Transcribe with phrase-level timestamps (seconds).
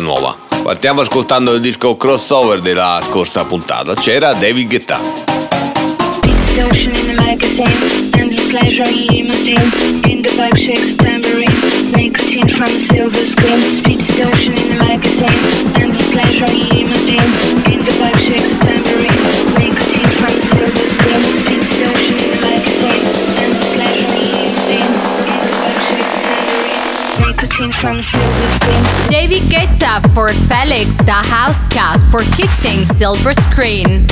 [0.00, 0.36] nuova.
[0.62, 3.94] Partiamo ascoltando il disco crossover della scorsa puntata.
[3.94, 5.00] C'era David Guetta.
[13.72, 14.00] Speed
[14.44, 15.32] in the magazine,
[15.78, 17.22] endless pleasure limousine.
[17.66, 19.11] In the vibe shakes tambourine,
[27.62, 29.08] nicotine from silver screen.
[29.08, 34.06] David Guetta for Felix the House Cat for Kissing Silver Screen.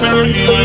[0.00, 0.57] necessarily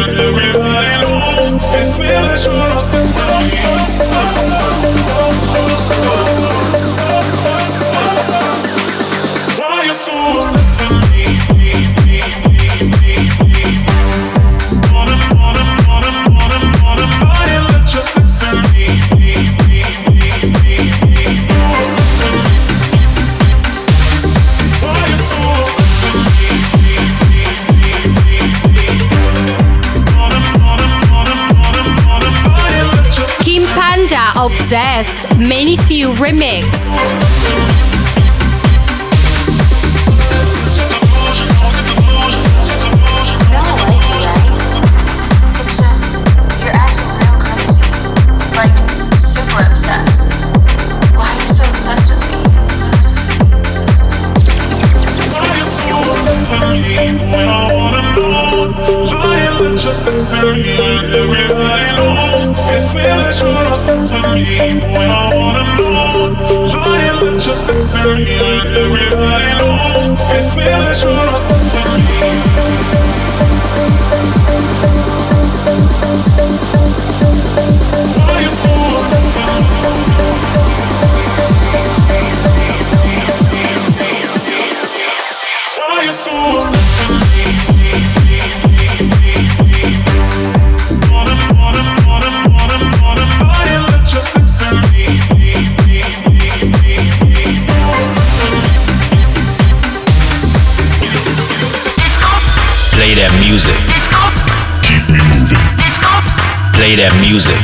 [107.04, 107.60] that music.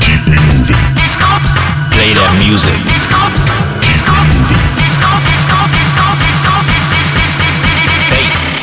[0.00, 0.76] Keep me moving.
[1.92, 2.72] Play that music.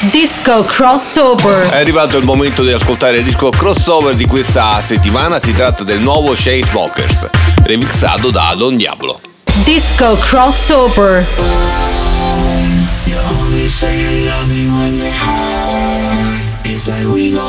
[0.09, 1.69] Disco crossover.
[1.69, 5.99] È arrivato il momento di ascoltare il disco crossover di questa settimana, si tratta del
[5.99, 7.27] nuovo Chainsmokers,
[7.63, 9.19] remixato da Don Diablo.
[9.63, 11.27] Disco crossover.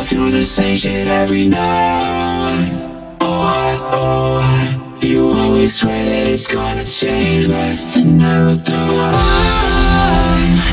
[0.09, 2.73] Through the same shit every night.
[3.21, 5.05] Oh, I, oh, I.
[5.05, 9.21] You always swear that it's gonna change, but it never does.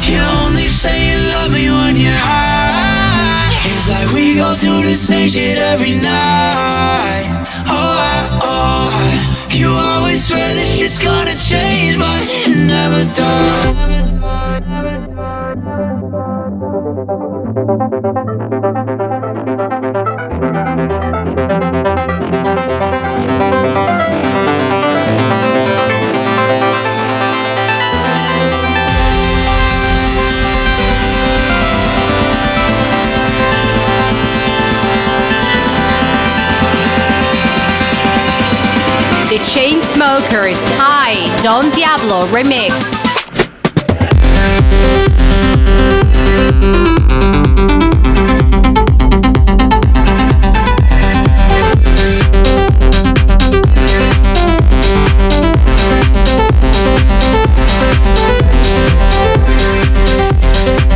[0.07, 3.51] You only say you love me when you're high.
[3.67, 7.27] It's like we go through the same shit every night.
[7.67, 9.19] Oh, I, oh, I.
[9.51, 13.75] You always swear this shit's gonna change, but it never does.
[39.35, 40.55] The Chainsmokers.
[40.79, 42.71] Hi, Don Diablo remix.
[60.85, 60.94] The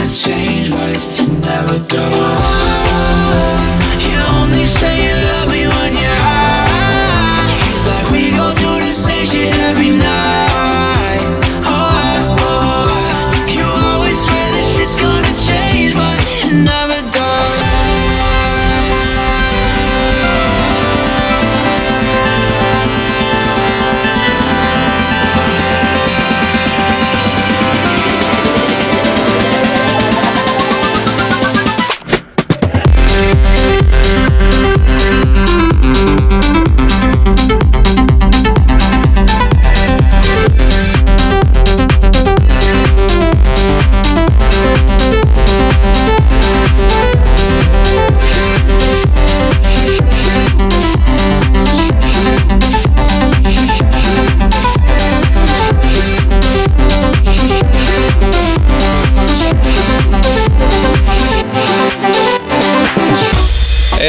[0.00, 2.46] gonna change, but it never does.
[4.00, 5.59] You only say you love me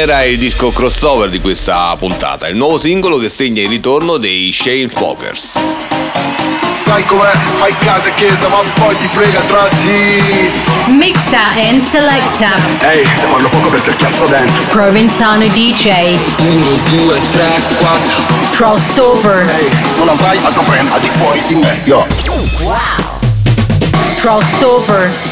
[0.02, 4.50] Era il disco crossover di questa puntata, il nuovo singolo che segna il ritorno dei
[4.52, 5.50] Chainsmokers.
[6.72, 7.30] Sai com'è?
[7.30, 10.50] Fai casa e chiesa, ma poi ti frega tra di.
[10.88, 12.56] Mixa and selecta.
[12.80, 14.64] Ehi, te parlo poco perché ho chiasso dentro.
[14.70, 16.18] Provenzano DJ.
[16.36, 18.22] 1, 2, 3, 4.
[18.56, 19.48] Crossover.
[19.56, 22.04] Ehi, non avrai altro brand al di fuori di me, yo.
[24.16, 25.31] Crossover.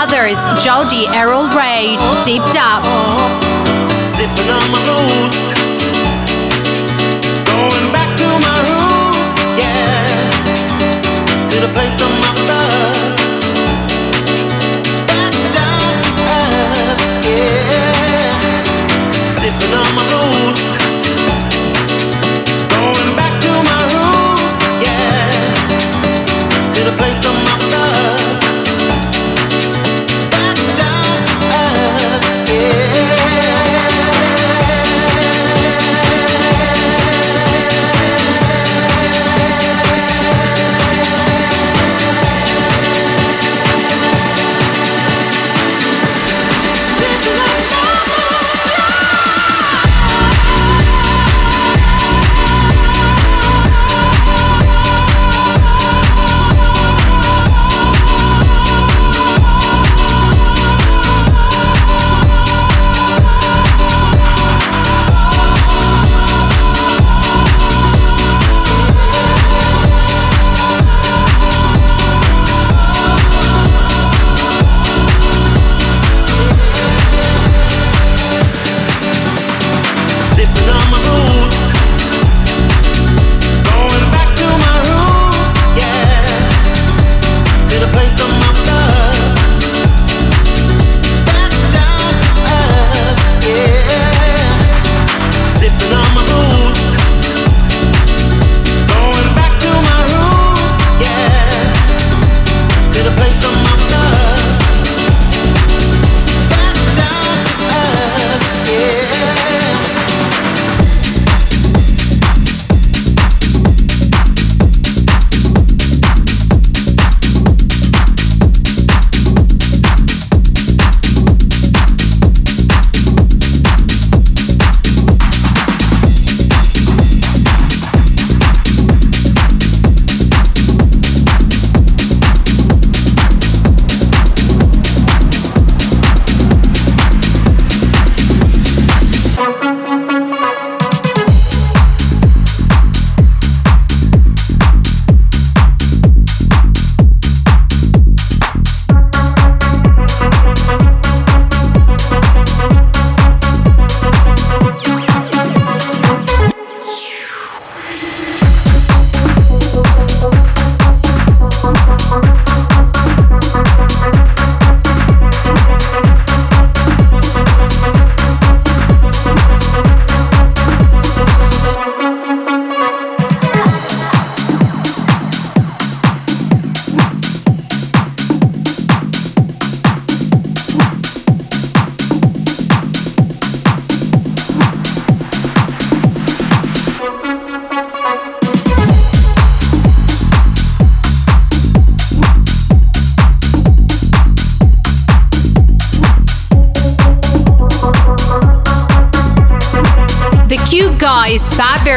[0.00, 3.39] Others: Jody Errol Ray, Deep Up.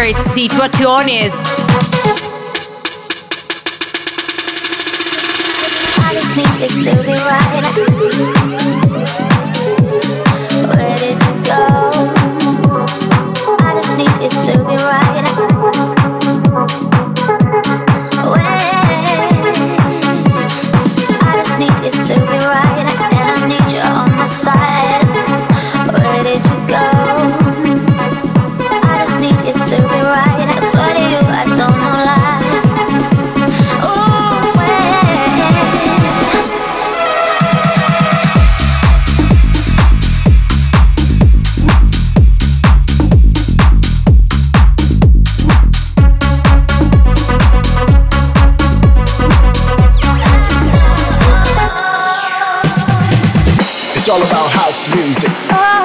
[0.04, 1.32] favorite situaciones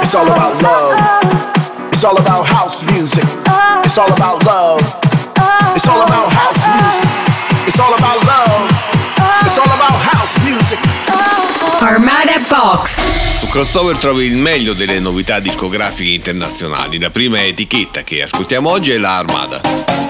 [0.09, 1.93] It's all about love.
[1.93, 3.25] It's all about house music.
[3.85, 4.81] It's all about love.
[5.75, 7.05] It's all about house music.
[7.67, 8.71] It's all about love.
[9.45, 10.79] It's all about house music.
[11.83, 13.03] Armada Fox.
[13.41, 16.99] Su Crossover trovi il meglio delle novità discografiche internazionali.
[16.99, 20.08] La prima etichetta che ascoltiamo oggi è la Armada.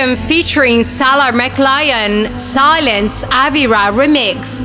[0.00, 4.64] Featuring Salar McLean, Silence Avira remix.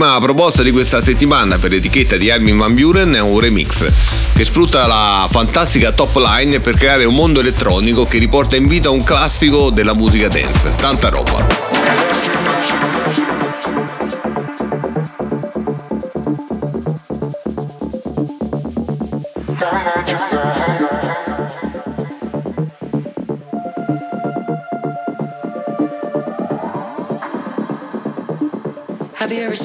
[0.00, 3.86] Prima proposta di questa settimana per l'etichetta di Armin Van Buren è un remix
[4.32, 8.88] che sfrutta la fantastica top line per creare un mondo elettronico che riporta in vita
[8.88, 10.72] un classico della musica dance.
[10.76, 11.59] Tanta roba.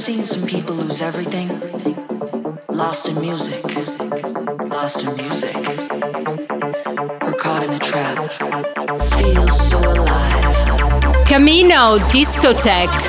[0.05, 1.47] Seen some people lose everything?
[2.69, 3.59] Lost in music.
[4.69, 5.55] Lost in music.
[7.24, 8.29] We're caught in a trap.
[9.17, 11.25] Feel so alive.
[11.25, 13.04] Camino Discotheque.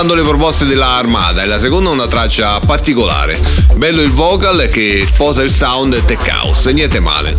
[0.00, 3.38] Ascoltando le proposte della Armada e la seconda è una traccia particolare.
[3.74, 7.36] Bello il vocal che sposa il sound tech house, niente male.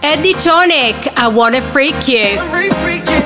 [0.00, 3.19] Eddie Tonic, I wanna freak you.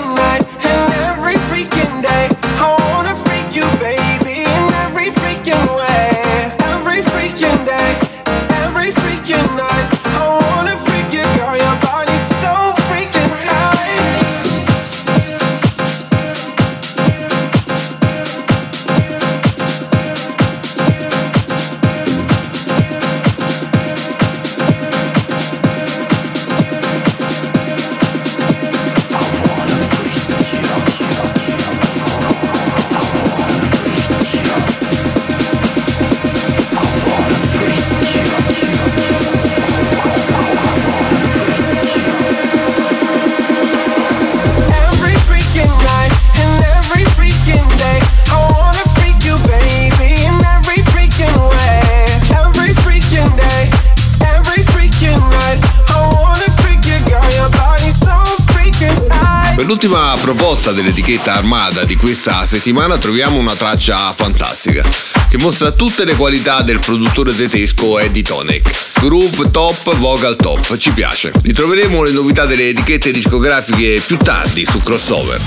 [59.65, 64.87] Per l'ultima proposta dell'etichetta Armada di questa settimana troviamo una traccia fantastica
[65.31, 68.99] che mostra tutte le qualità del produttore tedesco Eddie Tonic.
[69.01, 71.33] Groove top, vocal top, ci piace.
[71.41, 75.41] Ritroveremo le novità delle etichette discografiche più tardi su Crossover.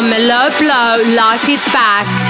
[0.00, 2.29] Summer love, love, life is back.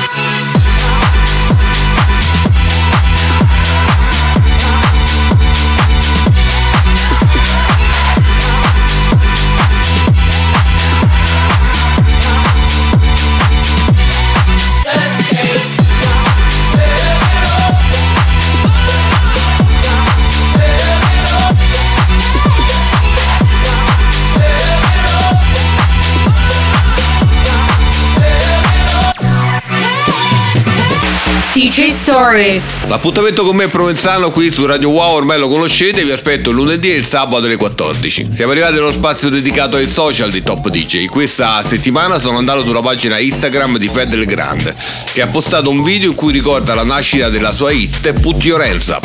[31.53, 32.63] DJ Stories.
[32.87, 36.55] L'appuntamento con me è Provenzano qui su Radio Wow, ormai lo conoscete, vi aspetto il
[36.55, 38.29] lunedì e il sabato alle 14.
[38.33, 41.07] Siamo arrivati allo spazio dedicato ai social di Top DJ.
[41.07, 44.73] Questa settimana sono andato sulla pagina Instagram di Fedel Grand,
[45.13, 48.63] che ha postato un video in cui ricorda la nascita della sua hit Put Your
[48.63, 49.05] Hands Up.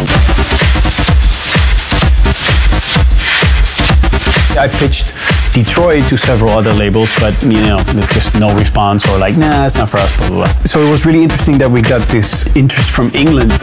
[4.56, 5.14] I pitched
[5.56, 7.80] Detroit to several other labels, but you know,
[8.12, 10.54] just no response or like, nah, it's not for us, blah, blah, blah.
[10.65, 13.54] So it was really interesting that we got this interest from England.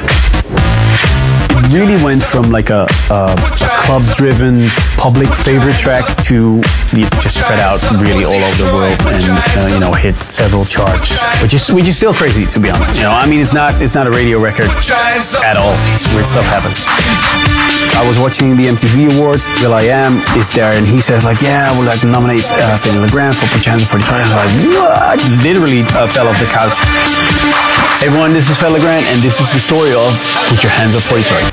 [1.53, 3.37] It really went from like a, a
[3.85, 6.63] club-driven public favorite track to
[7.21, 11.21] just spread out really all over the world and uh, you know hit several charts,
[11.43, 12.97] which is which is still crazy to be honest.
[12.97, 14.71] You know, I mean, it's not it's not a radio record
[15.45, 15.77] at all.
[16.17, 17.62] Weird stuff happens.
[17.99, 19.45] I was watching the MTV Awards.
[19.61, 22.77] Will I Am is there, and he says like, "Yeah, would like to nominate uh,
[22.79, 26.29] Finn LeGrand for Put Your Hands Up 45." I was like, "What?" Literally uh, fell
[26.29, 26.79] off the couch.
[28.01, 30.11] Hey everyone, this is Fell LeGrand, and this is the story of
[30.49, 31.52] Put Your Hands Up for Detroit.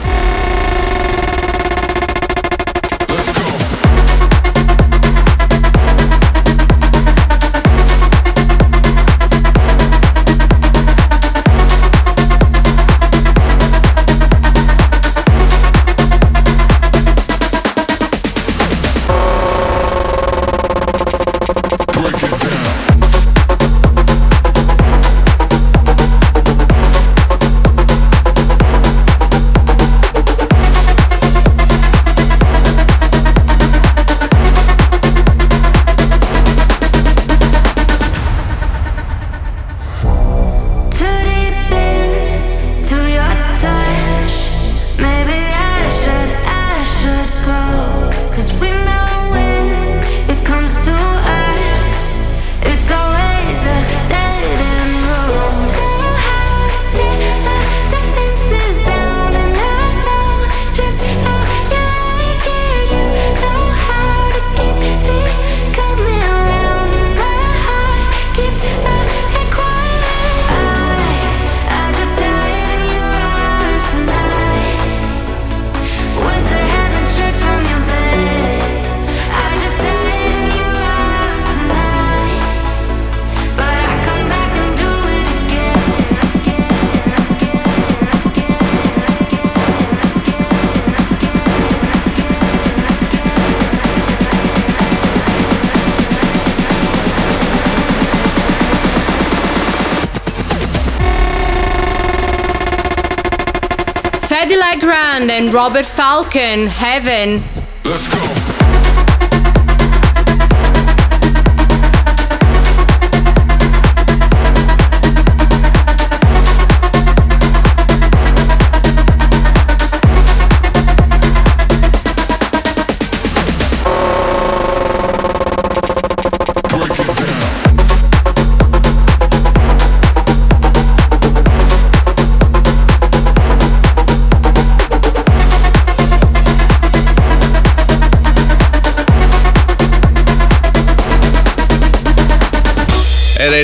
[105.60, 107.44] Robert Falcon, Heaven.
[107.84, 108.39] Era il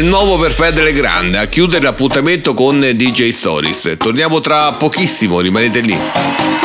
[0.06, 3.96] nuovo per Fedele Grande a chiudere l'appuntamento con DJ Stories.
[3.98, 6.00] Torniamo tra pochissimo, rimanete lì.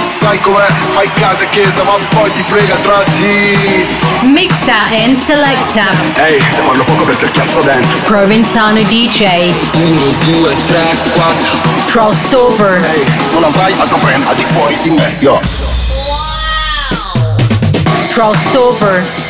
[0.08, 0.66] Sai com'è?
[0.90, 3.86] Fai casa e chiesa, ma poi ti frega tra di.
[4.22, 5.90] Mixa and Selecta.
[6.24, 7.98] Ehi, se parlo poco perché ho chiasso dentro.
[8.04, 9.52] Provenzano DJ.
[9.74, 11.58] 1, 2, 3, 4.
[11.86, 12.84] Crossover.
[12.84, 15.40] Ehi, non avrai altro brand al di fuori di me, yo.
[18.12, 19.29] Crossover.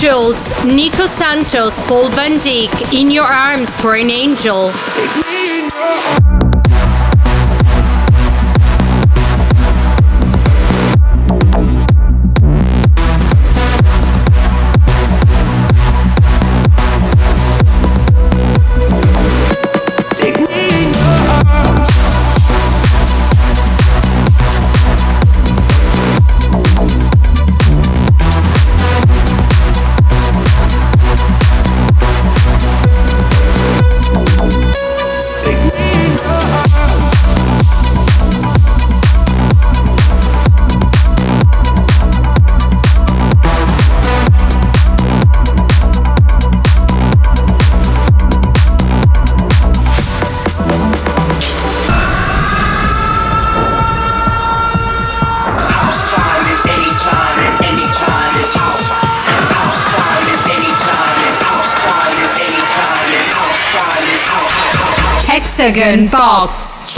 [0.00, 4.72] Schulz, Nico Santos, Paul Van Dyk, In Your Arms for an Angel.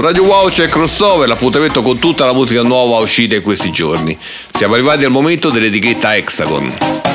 [0.02, 4.18] Radio Wow c'è crossover, l'appuntamento con tutta la musica nuova uscita in questi giorni.
[4.50, 7.11] Siamo arrivati al momento dell'etichetta Hexagon.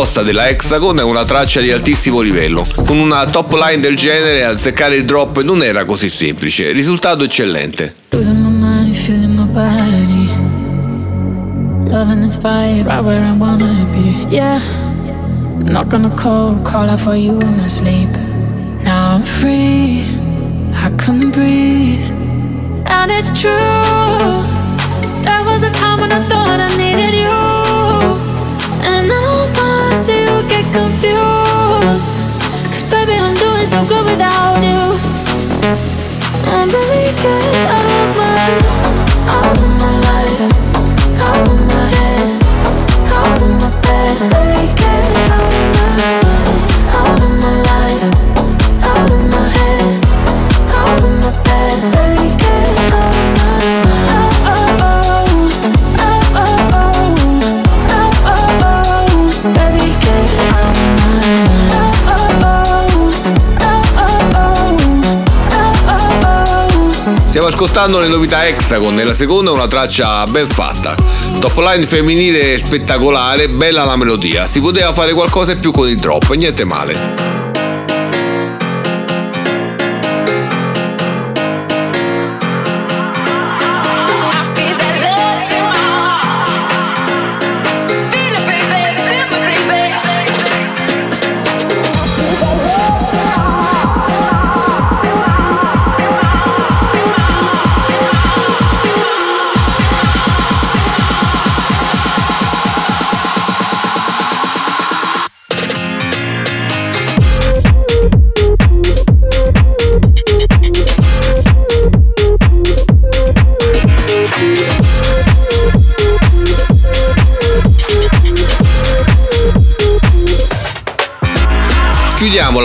[0.00, 2.64] Proposta della Hexagon è una traccia di altissimo livello.
[2.86, 6.72] Con una top line del genere, azzeccare il drop non era così semplice.
[6.72, 7.96] Risultato eccellente.
[11.90, 14.26] Loving this vibe, right where I wanna be.
[14.30, 14.62] Yeah,
[15.68, 18.08] not gonna call, call out for you in my sleep.
[18.82, 20.04] Now I'm free,
[20.72, 22.08] I can breathe.
[22.86, 23.50] And it's true,
[25.24, 27.29] there was a time when I thought I needed you.
[32.90, 34.80] Baby, I'm doing so good without you.
[36.52, 38.34] I'm really get out of my,
[39.30, 40.40] out of my life,
[41.22, 42.42] out of my head,
[43.14, 44.10] out of my bed.
[44.34, 45.69] Really get out
[67.50, 70.94] ascoltando le novità Hexagon e la seconda una traccia ben fatta.
[71.40, 74.46] Top line femminile spettacolare, bella la melodia.
[74.46, 77.29] Si poteva fare qualcosa in più con il drop, niente male.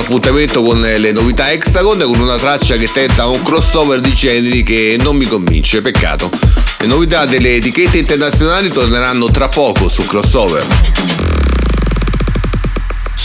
[0.05, 4.61] Chiudiamo l'appuntamento con le novità Hexagon con una traccia che tenta un crossover di generi
[4.61, 6.29] che non mi convince, peccato.
[6.79, 10.63] Le novità delle etichette internazionali torneranno tra poco su crossover.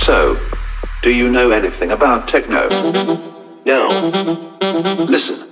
[0.04, 0.38] So,
[1.02, 2.66] do you know anything about techno?
[3.64, 5.06] No.
[5.06, 5.49] Listen.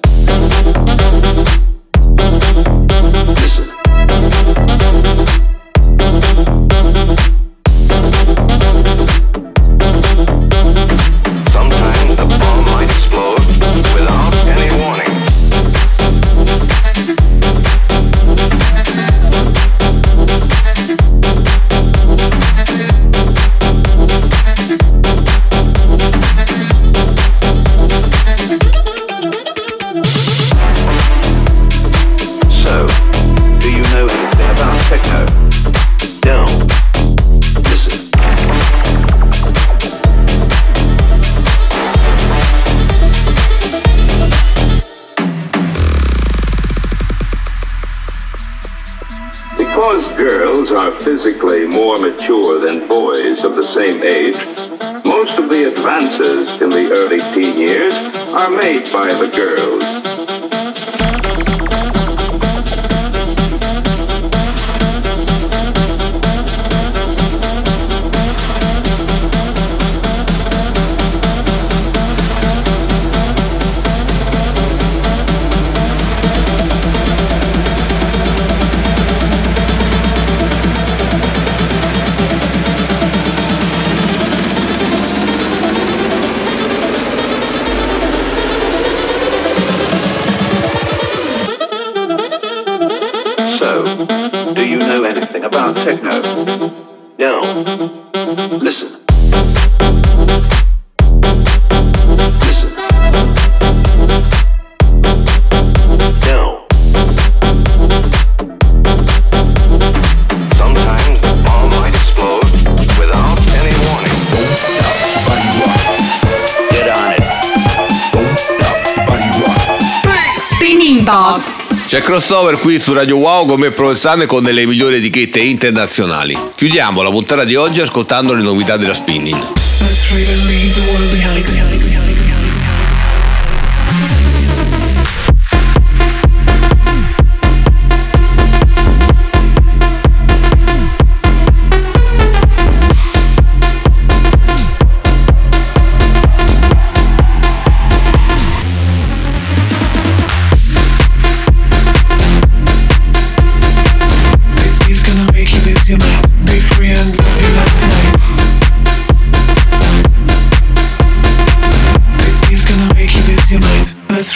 [121.89, 126.39] C'è crossover qui su Radio Wow come Provenzane con delle migliori etichette internazionali.
[126.55, 129.41] Chiudiamo la puntata di oggi ascoltando le novità della spinning.
[129.81, 130.39] Let's really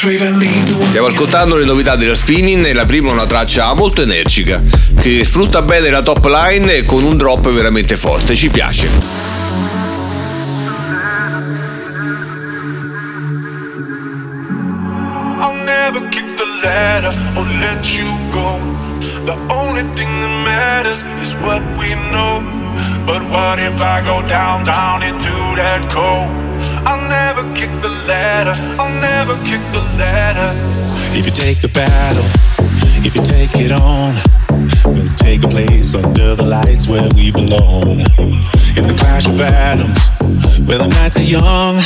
[0.02, 4.60] Stiamo ascoltando le novità della spinning e la prima è una traccia molto energica
[5.00, 8.88] che sfrutta bene la top line con un drop veramente forte, ci piace.
[25.94, 26.26] Or?
[26.84, 27.31] I'll never
[27.62, 30.50] kick the ladder, I'll never kick the ladder.
[31.14, 32.26] If you take the battle,
[33.06, 34.18] if you take it on,
[34.90, 38.02] we'll take a place under the lights where we belong.
[38.74, 40.02] In the clash of atoms,
[40.66, 41.78] where the nights are young.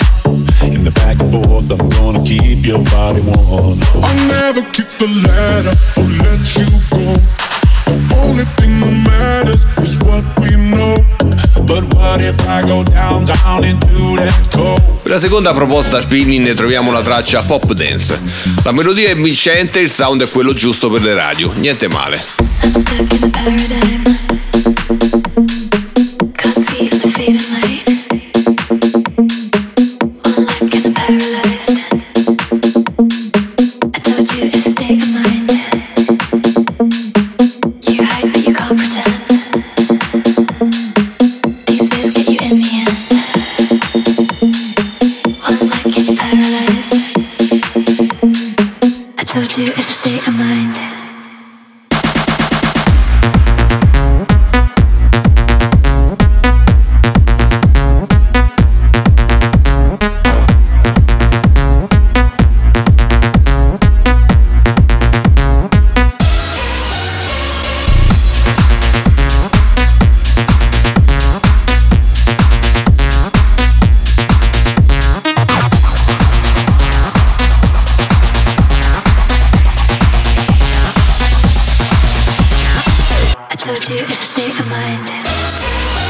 [0.73, 3.77] In the back and forth, I'm gonna keep your body warm.
[4.01, 7.05] I'll never kick the ladder or let you go.
[7.85, 10.56] The only thing that matters is what we
[15.03, 18.21] Per la seconda proposta spinning troviamo la traccia pop dance.
[18.65, 22.21] La melodia è vincente, il sound è quello giusto per le radio, niente male.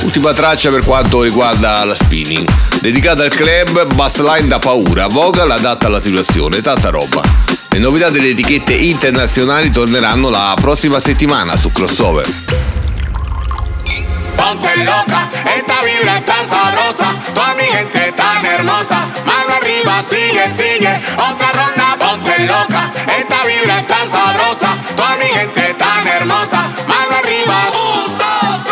[0.03, 2.49] Ultima traccia per quanto riguarda la spinning,
[2.81, 7.23] dedicata al club Bassline da paura, vocal adatta alla situazione, tanta roba.
[7.69, 12.66] Le novità delle etichette internazionali torneranno la prossima settimana su Crossover.
[14.47, 21.01] Ponte loca, esta vibra está sabrosa, toda mi gente tan hermosa, mano arriba, sigue, sigue,
[21.19, 27.57] otra ronda, ponte loca, esta vibra está sabrosa, toda mi gente tan hermosa, mano arriba,
[27.73, 28.66] un,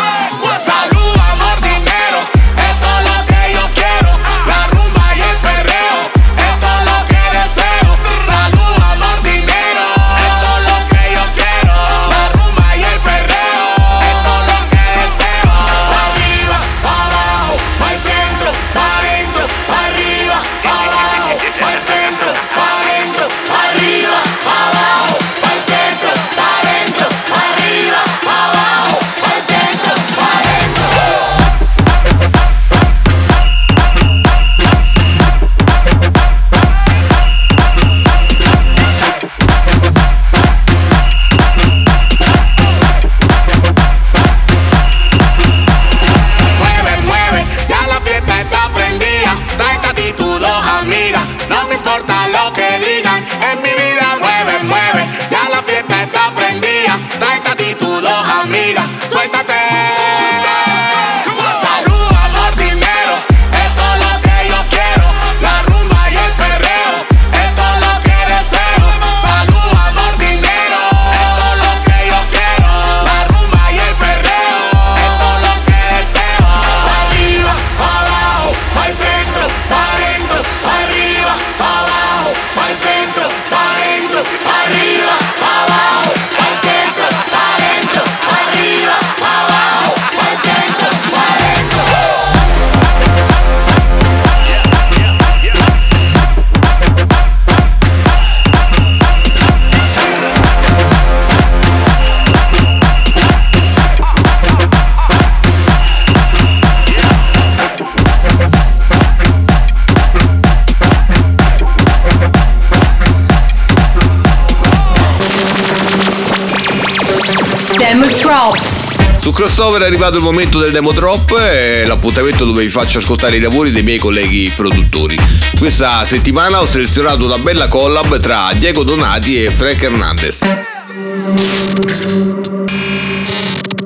[119.65, 123.39] Crossover è arrivato il momento del demo drop e l'appuntamento dove vi faccio ascoltare i
[123.39, 125.17] lavori dei miei colleghi produttori.
[125.57, 130.39] Questa settimana ho selezionato una bella collab tra Diego Donati e Frank Hernandez.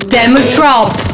[0.08, 1.09] Demo Drop.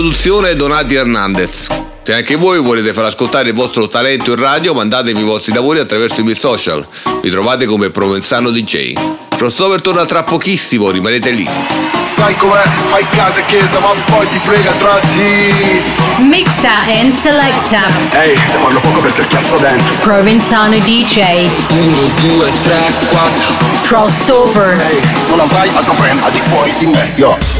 [0.00, 1.66] Produzione Donati Hernandez.
[2.02, 5.78] Se anche voi volete far ascoltare il vostro talento in radio, mandatemi i vostri lavori
[5.78, 6.86] attraverso i miei social.
[7.22, 8.94] Mi trovate come Provenzano DJ.
[9.36, 11.46] Crossover torna tra pochissimo, rimanete lì.
[12.04, 12.62] Sai com'è?
[12.86, 15.82] Fai casa e chiesa, ma poi ti frega tra di.
[16.26, 17.86] Mixa and selecta.
[18.22, 19.94] Ehi, te parlo poco perché il cazzo dentro.
[20.00, 21.46] Provenzano DJ.
[21.72, 23.54] 1, 2, 3, 4.
[23.82, 24.80] Crossover.
[24.80, 27.59] Ehi, non avrai altro brand al di fuori di me, yo.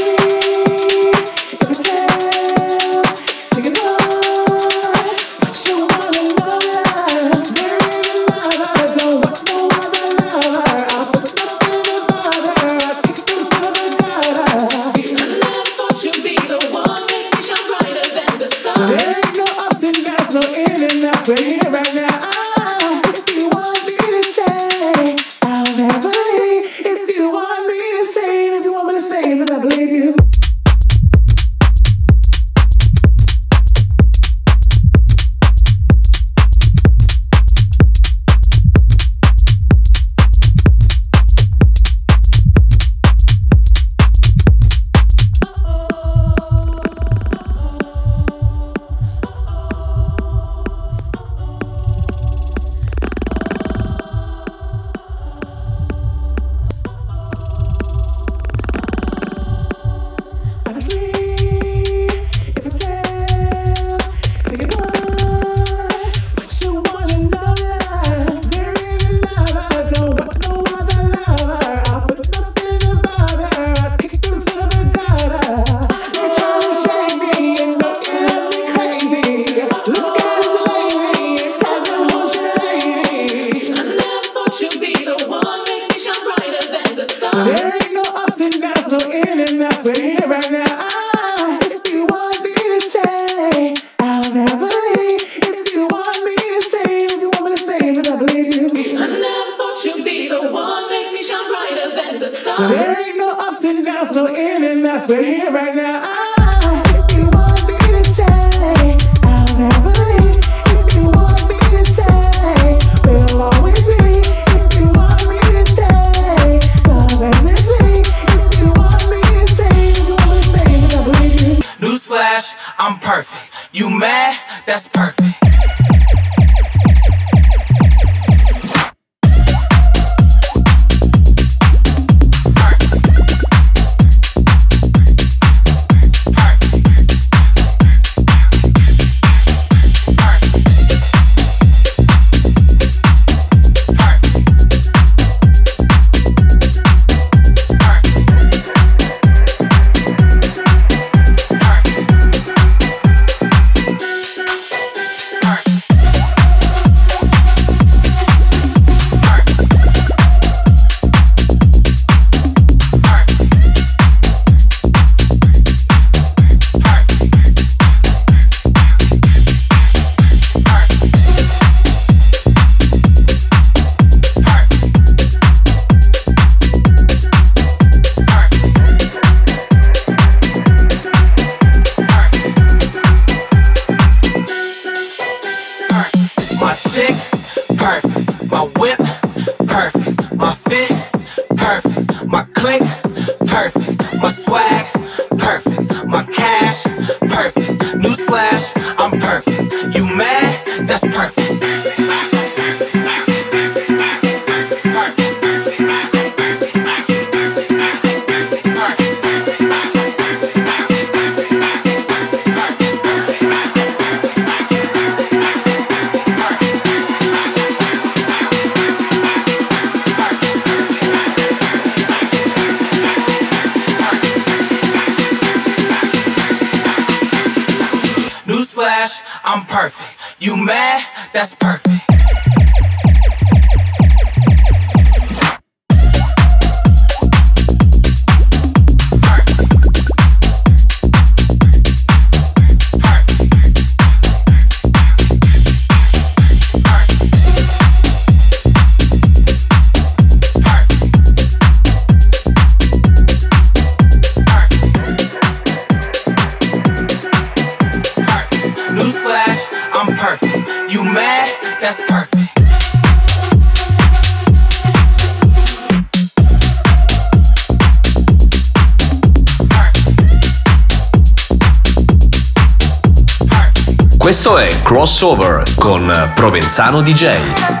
[275.01, 277.80] Crossover con Provenzano DJ.